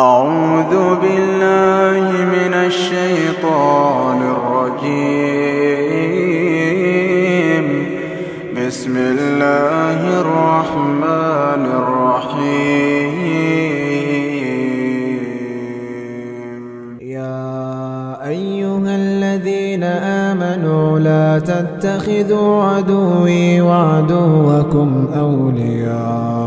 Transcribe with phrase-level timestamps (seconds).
[0.00, 0.72] أعوذ
[1.02, 2.04] بالله
[2.36, 4.86] من الشيطان الرجيم.
[8.56, 13.10] بسم الله الرحمن الرحيم.
[17.00, 17.48] يا
[18.28, 19.84] أيها الذين
[20.28, 24.90] آمنوا لا تتخذوا عدوي وعدوكم
[25.24, 26.39] أولياء.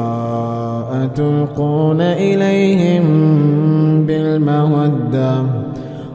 [1.08, 3.04] تلقون إليهم
[4.06, 5.44] بالمودة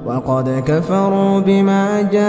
[0.07, 2.29] وقد كفروا بما جاءكم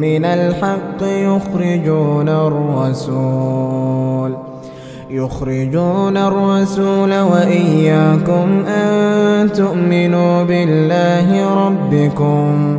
[0.00, 3.72] من الحق يخرجون الرسول
[5.10, 12.78] يخرجون الرسول وإياكم أن تؤمنوا بالله ربكم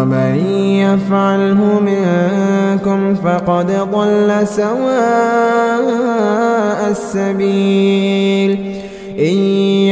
[0.00, 0.34] ومن
[0.80, 5.86] يفعله منكم فقد ضل سواء
[6.90, 8.52] السبيل.
[9.18, 9.36] إن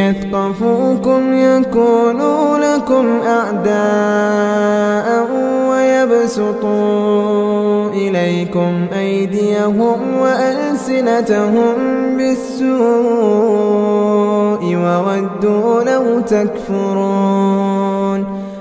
[0.00, 5.06] يثقفوكم يكونوا لكم أعداء
[5.70, 6.78] ويبسطوا
[7.90, 11.74] إليكم أيديهم وألسنتهم
[12.16, 12.78] بالسوء
[14.76, 17.68] وودوا لو تكفرون.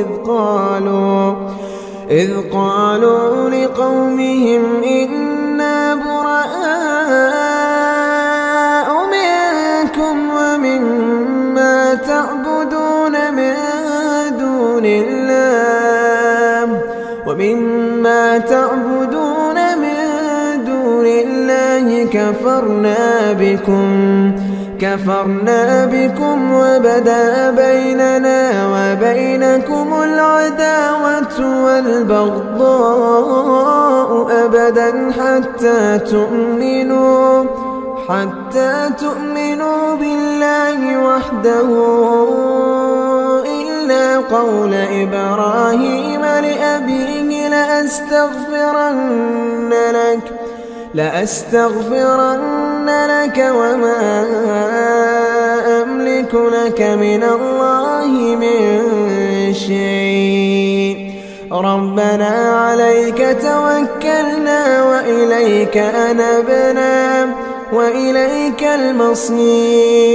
[0.00, 1.34] إذ قالوا
[2.10, 5.35] إذ قالوا لقومهم إنا
[22.16, 24.32] كفرنا بكم
[24.80, 28.40] كفرنا بكم وبدا بيننا
[28.72, 33.06] وبينكم العداوة والبغضاء
[34.44, 37.44] أبدا حتى تؤمنوا
[38.08, 41.68] حتى تؤمنوا بالله وحده.
[43.46, 49.06] إلا قول إبراهيم لأبيه لأستغفرن
[49.70, 50.35] لك
[50.96, 54.24] لأستغفرن لك وما
[55.82, 58.08] أملك لك من الله
[58.40, 58.64] من
[59.54, 60.96] شيء.
[61.52, 67.26] ربنا عليك توكلنا وإليك أنبنا
[67.72, 70.06] وإليك المصير.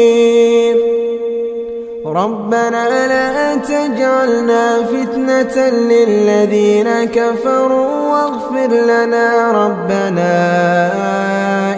[2.16, 10.34] ربنا لا تجعلنا فتنة للذين كفروا واغفر لنا ربنا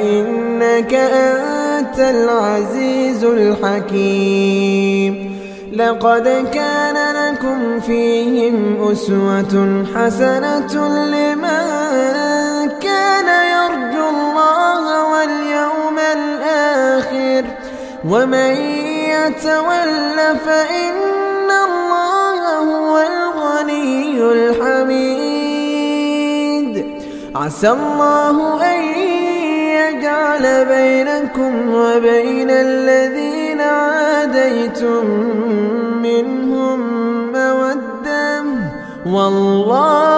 [0.02, 5.14] إنك أنت العزيز الحكيم.
[5.74, 8.56] لقد كان لكم فيهم
[8.92, 11.66] أسوة حسنة لمن
[12.82, 17.44] كان يرجو الله واليوم الآخر.
[18.10, 18.83] ومن
[19.28, 25.54] يتول فإن الله هو الغني الحميد.
[27.36, 28.38] عسى الله
[28.74, 28.80] أن
[29.80, 35.06] يجعل بينكم وبين الذين عاديتم
[36.08, 36.80] منهم
[37.32, 38.44] مودة.
[39.06, 40.13] والله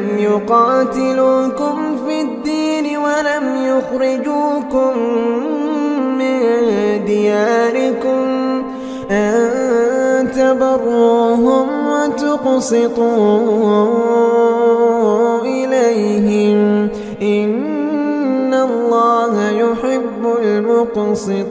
[0.00, 4.98] لم يقاتلوكم في الدين ولم يخرجوكم
[6.18, 6.40] من
[7.04, 8.26] دياركم.
[9.10, 13.08] أن تبروهم وتقسطوا
[15.42, 16.88] إليهم.
[17.22, 21.50] إن الله يحب المقسطين.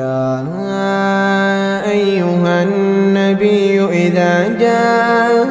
[0.00, 0.44] يا
[1.90, 5.50] أيها النبي إذا جاءك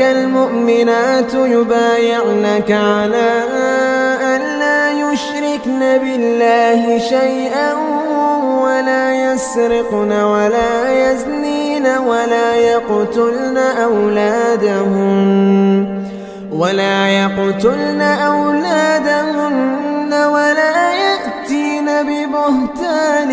[0.00, 3.42] المؤمنات يبايعنك على
[4.22, 7.72] أن لا يشركن بالله شيئا
[8.64, 15.30] ولا يسرقن ولا يزنين ولا يقتلن أولادهن
[16.52, 20.79] ولا يقتلن أولادهن ولا
[22.02, 23.30] ببهتان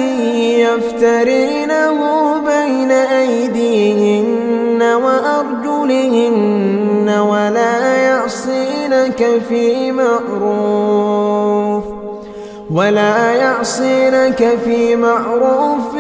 [0.60, 1.98] يفترينه
[2.38, 6.48] بين أيديهن وأرجلهن
[7.20, 11.84] ولا يعصينك في معروف
[12.72, 15.96] ولا يعصينك في معروف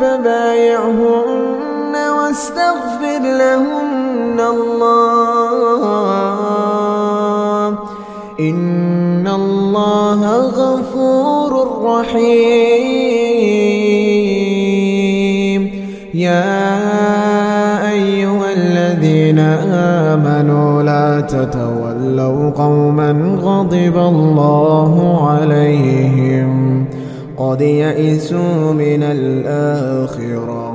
[0.00, 5.08] فبايعهن واستغفر لهن الله
[8.40, 13.18] إن الله غفور رحيم
[16.14, 16.68] يا
[17.90, 19.38] أيها الذين
[20.08, 26.84] آمنوا لا تتولوا قوما غضب الله عليهم.
[27.36, 30.74] قد يئسوا من الآخرة.